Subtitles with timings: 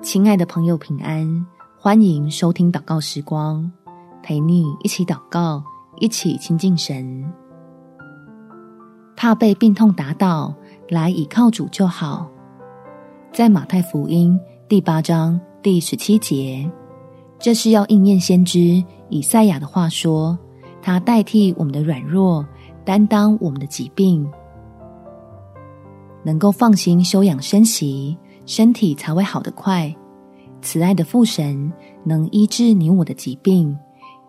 [0.00, 1.46] 亲爱的朋友，平安！
[1.76, 3.70] 欢迎收听祷告时光，
[4.22, 5.62] 陪你一起祷告，
[5.98, 7.24] 一起亲近神。
[9.16, 10.54] 怕被病痛打倒，
[10.88, 12.28] 来倚靠主就好。
[13.32, 14.38] 在马太福音
[14.68, 16.70] 第八章第十七节，
[17.40, 20.38] 这是要应验先知以赛亚的话说
[20.80, 22.46] ：“他代替我们的软弱，
[22.84, 24.24] 担当我们的疾病，
[26.22, 28.16] 能够放心休养生息。”
[28.48, 29.94] 身体才会好得快。
[30.62, 31.70] 慈爱的父神
[32.02, 33.76] 能医治你我的疾病，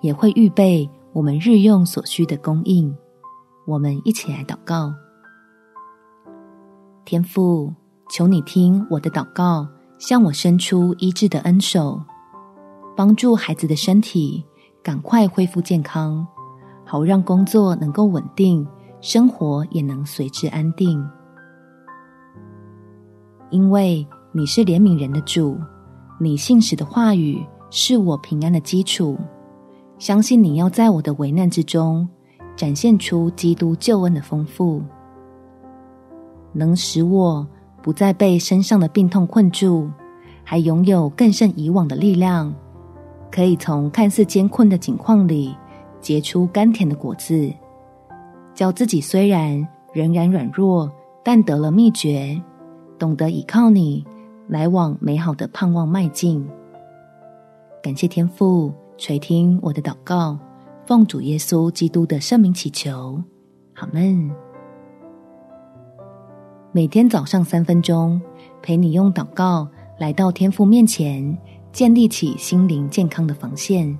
[0.00, 2.92] 也会预备我们日用所需的供应。
[3.64, 4.92] 我们一起来祷告：
[7.04, 7.72] 天父，
[8.10, 9.68] 求你听我的祷告，
[9.98, 12.02] 向我伸出医治的恩手，
[12.96, 14.44] 帮助孩子的身体
[14.82, 16.26] 赶快恢复健康，
[16.84, 18.66] 好让工作能够稳定，
[19.00, 21.08] 生活也能随之安定。
[23.50, 25.58] 因为你是怜悯人的主，
[26.20, 29.16] 你信实的话语是我平安的基础。
[29.98, 32.08] 相信你要在我的危难之中，
[32.54, 34.82] 展现出基督救恩的丰富，
[36.52, 37.46] 能使我
[37.82, 39.90] 不再被身上的病痛困住，
[40.44, 42.54] 还拥有更胜以往的力量，
[43.30, 45.56] 可以从看似艰困的境况里
[46.00, 47.50] 结出甘甜的果子，
[48.54, 50.90] 叫自己虽然仍然软弱，
[51.24, 52.40] 但得了秘诀。
[52.98, 54.04] 懂得倚靠你，
[54.48, 56.46] 来往美好的盼望迈进。
[57.82, 60.36] 感谢天父垂听我的祷告，
[60.84, 63.22] 奉主耶稣基督的圣名祈求，
[63.72, 64.30] 好梦。
[66.72, 68.20] 每天早上三分钟，
[68.60, 71.38] 陪你用祷告来到天父面前，
[71.72, 73.96] 建立起心灵健康的防线。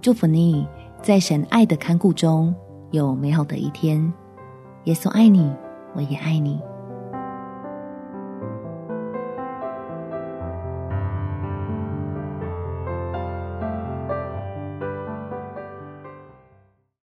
[0.00, 0.66] 祝福你
[1.02, 2.54] 在神爱的看顾中
[2.92, 4.12] 有美好的一天。
[4.84, 5.50] 耶稣爱你，
[5.94, 6.60] 我也爱你。